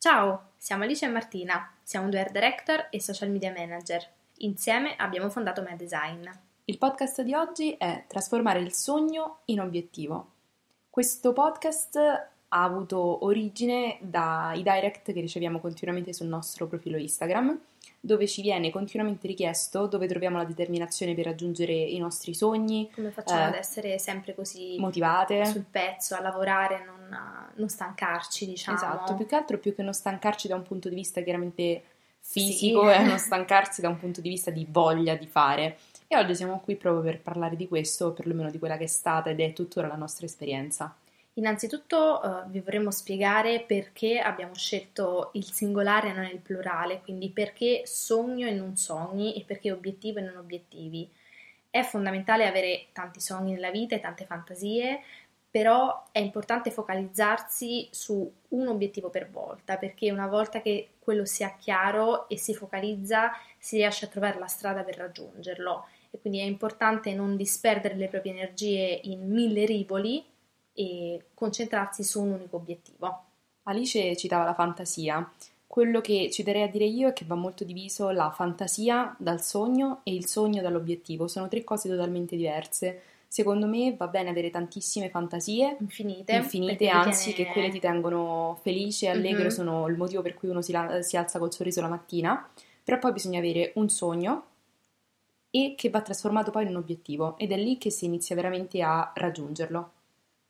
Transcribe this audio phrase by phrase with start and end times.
[0.00, 4.00] Ciao, siamo Alice e Martina, siamo due art director e social media manager.
[4.36, 6.24] Insieme abbiamo fondato Mad Design.
[6.66, 10.34] Il podcast di oggi è Trasformare il sogno in obiettivo.
[10.88, 17.58] Questo podcast ha avuto origine dai direct che riceviamo continuamente sul nostro profilo Instagram
[18.00, 22.88] dove ci viene continuamente richiesto dove troviamo la determinazione per raggiungere i nostri sogni.
[22.94, 27.68] Come facciamo eh, ad essere sempre così motivate sul pezzo, a lavorare, non, a, non
[27.68, 28.76] stancarci, diciamo.
[28.76, 31.82] Esatto, più che altro più che non stancarci da un punto di vista chiaramente
[32.20, 32.94] fisico, sì.
[32.94, 35.78] è non stancarsi da un punto di vista di voglia di fare.
[36.06, 38.88] E oggi siamo qui proprio per parlare di questo, o perlomeno di quella che è
[38.88, 40.94] stata ed è tuttora la nostra esperienza.
[41.38, 47.30] Innanzitutto uh, vi vorremmo spiegare perché abbiamo scelto il singolare e non il plurale, quindi
[47.30, 51.08] perché sogno e non sogni e perché obiettivo e non obiettivi.
[51.70, 55.00] È fondamentale avere tanti sogni nella vita e tante fantasie,
[55.48, 61.54] però è importante focalizzarsi su un obiettivo per volta, perché una volta che quello sia
[61.56, 65.86] chiaro e si focalizza, si riesce a trovare la strada per raggiungerlo.
[66.10, 70.24] E quindi è importante non disperdere le proprie energie in mille rivoli,
[70.78, 73.24] e concentrarsi su un unico obiettivo.
[73.64, 75.28] Alice citava la fantasia.
[75.66, 79.42] Quello che ci darei a dire io è che va molto diviso la fantasia dal
[79.42, 81.26] sogno e il sogno dall'obiettivo.
[81.26, 83.02] Sono tre cose totalmente diverse.
[83.26, 87.50] Secondo me va bene avere tantissime fantasie, infinite, infinite anzi tiene...
[87.50, 89.50] che quelle ti tengono felice e allegro, mm-hmm.
[89.50, 92.48] sono il motivo per cui uno si, la- si alza col sorriso la mattina,
[92.82, 94.44] però poi bisogna avere un sogno
[95.50, 98.80] e che va trasformato poi in un obiettivo ed è lì che si inizia veramente
[98.80, 99.90] a raggiungerlo.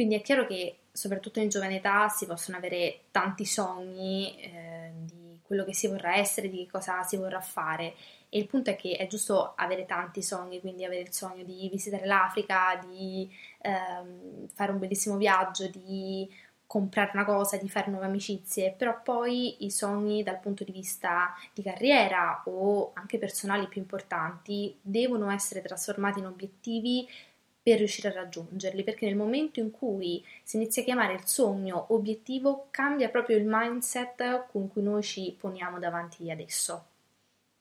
[0.00, 5.38] Quindi è chiaro che soprattutto in giovane età si possono avere tanti sogni eh, di
[5.42, 7.92] quello che si vorrà essere, di cosa si vorrà fare.
[8.30, 11.68] E il punto è che è giusto avere tanti sogni, quindi avere il sogno di
[11.70, 16.26] visitare l'Africa, di ehm, fare un bellissimo viaggio, di
[16.66, 21.34] comprare una cosa, di fare nuove amicizie, però poi i sogni dal punto di vista
[21.52, 27.06] di carriera o anche personali più importanti devono essere trasformati in obiettivi
[27.62, 31.86] per riuscire a raggiungerli, perché nel momento in cui si inizia a chiamare il sogno
[31.88, 36.84] obiettivo, cambia proprio il mindset con cui noi ci poniamo davanti adesso.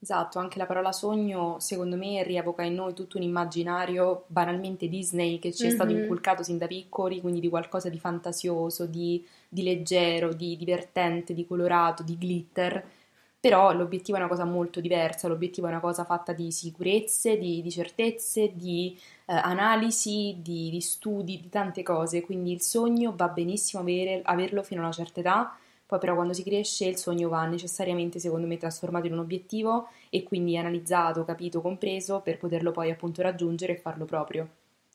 [0.02, 5.40] Esatto, anche la parola sogno secondo me rievoca in noi tutto un immaginario banalmente Disney
[5.40, 5.76] che ci è mm-hmm.
[5.76, 11.34] stato inculcato sin da piccoli, quindi di qualcosa di fantasioso, di, di leggero, di divertente,
[11.34, 12.82] di colorato, di glitter
[13.40, 17.62] però l'obiettivo è una cosa molto diversa, l'obiettivo è una cosa fatta di sicurezze, di,
[17.62, 23.30] di certezze, di eh, analisi, di, di, studi, di tante cose, quindi il sogno va
[23.30, 27.30] benissimo avere, averlo fino a una certa età, poi però quando si cresce il sogno
[27.30, 32.72] va necessariamente secondo me trasformato in un obiettivo e quindi analizzato, capito, compreso per poterlo
[32.72, 34.48] poi appunto raggiungere e farlo proprio.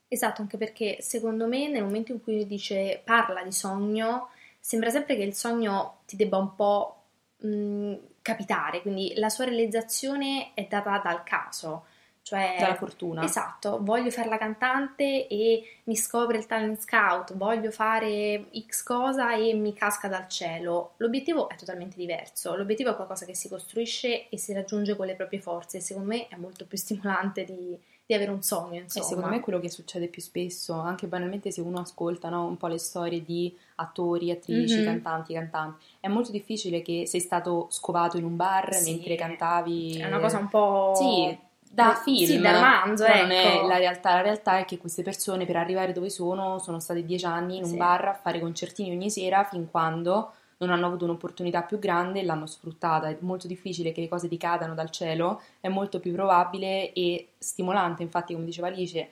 [0.07, 4.29] Esatto, anche perché secondo me nel momento in cui dice parla di sogno,
[4.61, 6.97] sembra sempre che il sogno ti debba un po'
[7.39, 11.85] mh, mm, capitare, quindi la sua realizzazione è data dal caso.
[12.23, 13.23] Cioè, dalla fortuna.
[13.23, 19.35] Esatto, voglio fare la cantante e mi scopre il talent scout, voglio fare X cosa
[19.35, 20.95] e mi casca dal cielo.
[20.97, 25.17] L'obiettivo è totalmente diverso, l'obiettivo è qualcosa che si costruisce e si raggiunge con le
[25.17, 29.05] proprie forze e secondo me è molto più stimolante di, di avere un sogno, insomma.
[29.05, 32.47] E secondo me è quello che succede più spesso, anche banalmente se uno ascolta no,
[32.47, 34.85] un po' le storie di attori, attrici, mm-hmm.
[34.85, 35.85] cantanti, cantanti.
[36.01, 38.93] È molto difficile che sei stato scovato in un bar sì.
[38.93, 39.99] mentre cantavi.
[39.99, 40.93] È una cosa un po'.
[40.97, 41.37] Sì,
[41.75, 43.19] da film, sì, da romanzo, ecco.
[43.19, 43.67] non è ecco.
[43.67, 44.15] la realtà.
[44.15, 47.65] La realtà è che queste persone per arrivare dove sono sono state dieci anni in
[47.65, 47.77] un sì.
[47.77, 52.25] bar a fare concertini ogni sera fin quando non hanno avuto un'opportunità più grande e
[52.25, 53.09] l'hanno sfruttata.
[53.09, 57.31] È molto difficile che le cose ti cadano dal cielo, è molto più probabile e
[57.39, 59.09] stimolante, infatti, come diceva Alice.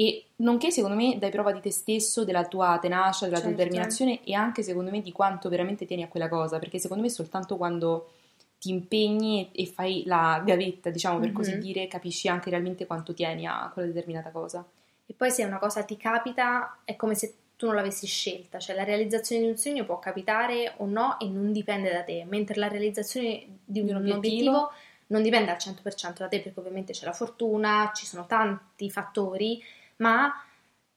[0.00, 3.52] E nonché, secondo me, dai prova di te stesso, della tua tenacia, della certo.
[3.52, 6.60] tua determinazione e anche, secondo me, di quanto veramente tieni a quella cosa.
[6.60, 8.10] Perché secondo me soltanto quando
[8.60, 11.36] ti impegni e fai la gavetta, diciamo per mm-hmm.
[11.36, 14.64] così dire, capisci anche realmente quanto tieni a quella determinata cosa.
[15.04, 18.76] E poi se una cosa ti capita, è come se tu non l'avessi scelta, cioè
[18.76, 22.60] la realizzazione di un sogno può capitare o no e non dipende da te, mentre
[22.60, 24.70] la realizzazione di un, un obiettivo, obiettivo
[25.08, 29.60] non dipende al 100% da te perché ovviamente c'è la fortuna, ci sono tanti fattori,
[29.98, 30.32] ma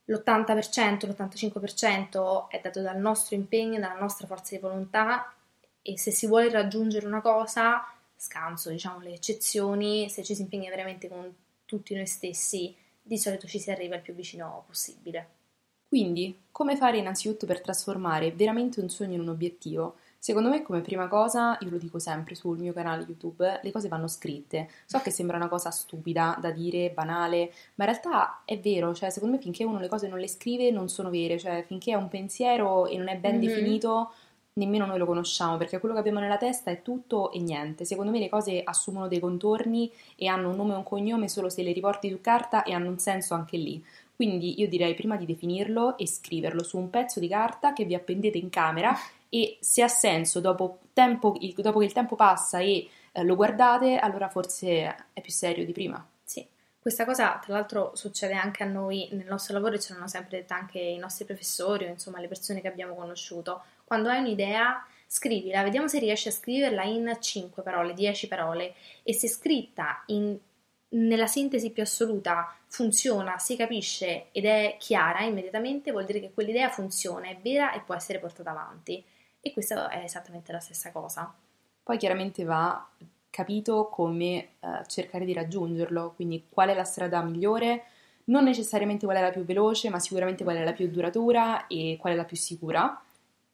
[0.06, 5.34] l'80%, l'85% è dato dal nostro impegno, dalla nostra forza di volontà
[5.82, 7.84] e se si vuole raggiungere una cosa,
[8.16, 11.34] scanso diciamo le eccezioni, se ci si impegna veramente con
[11.66, 15.40] tutti noi stessi, di solito ci si arriva il più vicino possibile.
[15.88, 19.98] Quindi, come fare innanzitutto per trasformare veramente un sogno in un obiettivo?
[20.24, 23.88] Secondo me, come prima cosa, io lo dico sempre sul mio canale YouTube, le cose
[23.88, 24.70] vanno scritte.
[24.86, 29.10] So che sembra una cosa stupida da dire, banale, ma in realtà è vero, cioè
[29.10, 31.96] secondo me finché uno le cose non le scrive non sono vere, cioè finché è
[31.96, 33.48] un pensiero e non è ben mm-hmm.
[33.48, 34.12] definito
[34.54, 37.84] nemmeno noi lo conosciamo, perché quello che abbiamo nella testa è tutto e niente.
[37.84, 41.50] Secondo me le cose assumono dei contorni e hanno un nome e un cognome solo
[41.50, 43.84] se le riporti su carta e hanno un senso anche lì.
[44.16, 47.96] Quindi io direi prima di definirlo e scriverlo su un pezzo di carta che vi
[47.96, 48.96] appendete in camera
[49.34, 53.98] e se ha senso dopo, tempo, dopo che il tempo passa e eh, lo guardate,
[53.98, 56.06] allora forse è più serio di prima.
[56.22, 56.46] Sì,
[56.78, 60.40] questa cosa tra l'altro succede anche a noi nel nostro lavoro e ce l'hanno sempre
[60.40, 63.64] detto anche i nostri professori o insomma le persone che abbiamo conosciuto.
[63.86, 69.14] Quando hai un'idea scrivila, vediamo se riesci a scriverla in 5 parole, 10 parole e
[69.14, 70.38] se scritta in,
[70.90, 76.70] nella sintesi più assoluta funziona, si capisce ed è chiara immediatamente, vuol dire che quell'idea
[76.70, 79.02] funziona, è vera e può essere portata avanti.
[79.42, 81.34] E questa è esattamente la stessa cosa.
[81.84, 82.88] Poi chiaramente va
[83.30, 84.50] capito come eh,
[84.88, 87.86] cercare di raggiungerlo, quindi qual è la strada migliore,
[88.26, 91.98] non necessariamente qual è la più veloce, ma sicuramente qual è la più duratura e
[92.00, 93.02] qual è la più sicura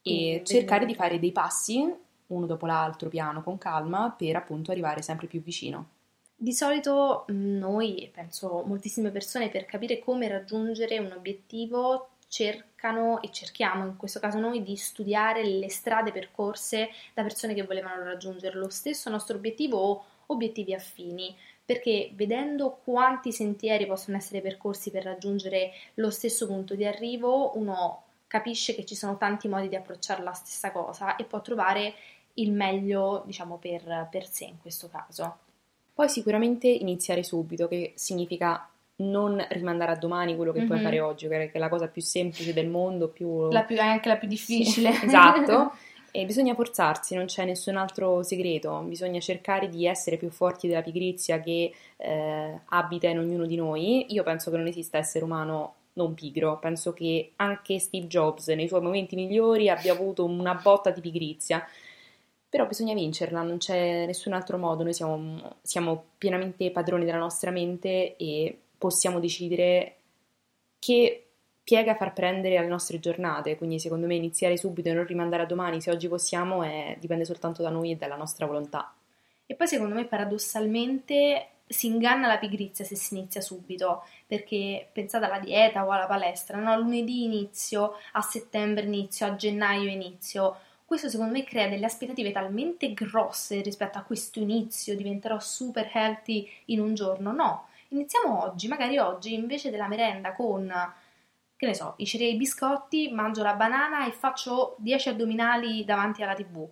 [0.02, 1.90] e mm, cercare di fare dei passi
[2.26, 5.96] uno dopo l'altro piano con calma per appunto arrivare sempre più vicino.
[6.36, 12.67] Di solito noi, penso moltissime persone, per capire come raggiungere un obiettivo cercano
[13.20, 18.04] e cerchiamo in questo caso noi di studiare le strade percorse da persone che volevano
[18.04, 21.34] raggiungere lo stesso nostro obiettivo o obiettivi affini
[21.64, 28.04] perché vedendo quanti sentieri possono essere percorsi per raggiungere lo stesso punto di arrivo uno
[28.28, 31.94] capisce che ci sono tanti modi di approcciare la stessa cosa e può trovare
[32.34, 35.38] il meglio diciamo per, per sé in questo caso.
[35.92, 40.66] Poi sicuramente iniziare subito, che significa non rimandare a domani quello che mm-hmm.
[40.66, 40.84] puoi mhm.
[40.84, 43.48] fare oggi, che è la cosa più semplice del mondo, più...
[43.50, 44.92] La più, anche la più difficile.
[44.92, 45.72] Sì, esatto.
[46.10, 50.80] E bisogna forzarsi, non c'è nessun altro segreto, bisogna cercare di essere più forti della
[50.80, 54.06] pigrizia che eh, abita in ognuno di noi.
[54.14, 58.68] Io penso che non esista essere umano non pigro, penso che anche Steve Jobs nei
[58.68, 61.62] suoi momenti migliori abbia avuto una botta di pigrizia.
[62.48, 67.50] Però bisogna vincerla, non c'è nessun altro modo, noi siamo, siamo pienamente padroni della nostra
[67.50, 69.96] mente e possiamo decidere
[70.78, 71.24] che
[71.62, 75.46] piega far prendere alle nostre giornate, quindi secondo me iniziare subito e non rimandare a
[75.46, 78.94] domani se oggi possiamo è, dipende soltanto da noi e dalla nostra volontà.
[79.44, 85.26] E poi secondo me paradossalmente si inganna la pigrizia se si inizia subito, perché pensate
[85.26, 86.78] alla dieta o alla palestra, no?
[86.78, 90.56] lunedì inizio, a settembre inizio, a gennaio inizio.
[90.86, 96.48] Questo secondo me crea delle aspettative talmente grosse rispetto a questo inizio, diventerò super healthy
[96.66, 97.32] in un giorno.
[97.32, 100.72] No, iniziamo oggi, magari oggi invece della merenda con,
[101.56, 106.34] che ne so, i cereali biscotti, mangio la banana e faccio 10 addominali davanti alla
[106.34, 106.68] tv.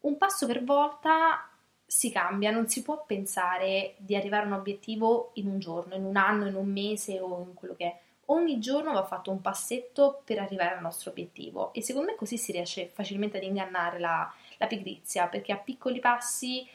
[0.00, 1.48] Un passo per volta
[1.84, 6.04] si cambia, non si può pensare di arrivare a un obiettivo in un giorno, in
[6.04, 7.98] un anno, in un mese o in quello che è.
[8.26, 12.36] Ogni giorno va fatto un passetto per arrivare al nostro obiettivo e secondo me così
[12.36, 16.68] si riesce facilmente ad ingannare la, la pigrizia perché a piccoli passi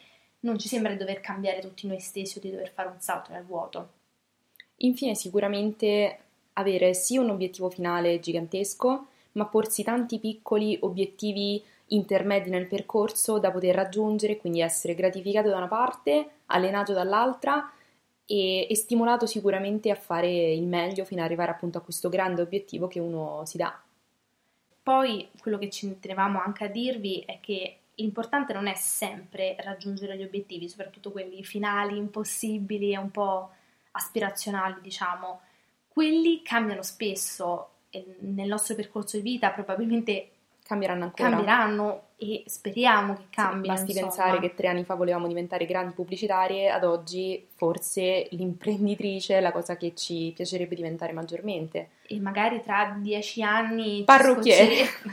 [0.44, 3.32] non ci sembra di dover cambiare tutti noi stessi o di dover fare un salto
[3.32, 3.88] nel vuoto.
[4.78, 6.18] Infine, sicuramente
[6.54, 13.50] avere sì un obiettivo finale gigantesco, ma porsi tanti piccoli obiettivi intermedi nel percorso da
[13.50, 17.70] poter raggiungere, quindi essere gratificato da una parte, allenato dall'altra
[18.26, 22.42] e, e stimolato sicuramente a fare il meglio fino ad arrivare appunto a questo grande
[22.42, 23.78] obiettivo che uno si dà.
[24.82, 30.16] Poi quello che ci tenevamo anche a dirvi è che l'importante non è sempre raggiungere
[30.16, 33.50] gli obiettivi, soprattutto quelli finali, impossibili e un po'
[33.92, 35.40] aspirazionali, diciamo.
[35.88, 40.30] Quelli cambiano spesso e nel nostro percorso di vita probabilmente
[40.64, 41.28] cambieranno ancora.
[41.28, 43.76] Cambieranno e speriamo che cambino.
[43.76, 44.08] Sì, basti insomma.
[44.08, 49.52] pensare che tre anni fa volevamo diventare grandi pubblicitarie, ad oggi forse l'imprenditrice è la
[49.52, 51.90] cosa che ci piacerebbe diventare maggiormente.
[52.06, 54.74] E magari tra dieci anni parrucchiere.
[54.74, 55.12] Ci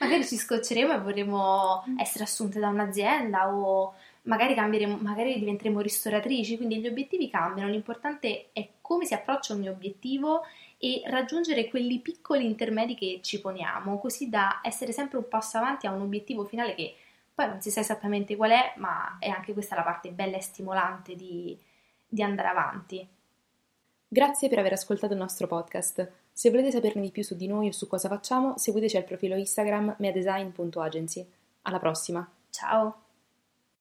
[0.00, 6.80] magari ci scocceremo e vorremmo essere assunte da un'azienda o magari, magari diventeremo ristoratrici, quindi
[6.80, 10.42] gli obiettivi cambiano, l'importante è come si approccia ogni obiettivo
[10.78, 15.86] e raggiungere quelli piccoli intermedi che ci poniamo, così da essere sempre un passo avanti
[15.86, 16.94] a un obiettivo finale che
[17.34, 20.42] poi non si sa esattamente qual è, ma è anche questa la parte bella e
[20.42, 21.56] stimolante di,
[22.08, 23.06] di andare avanti.
[24.08, 26.19] Grazie per aver ascoltato il nostro podcast.
[26.32, 29.36] Se volete saperne di più su di noi o su cosa facciamo, seguiteci al profilo
[29.36, 31.26] Instagram meadesign.agency.
[31.62, 32.28] Alla prossima!
[32.50, 33.09] Ciao!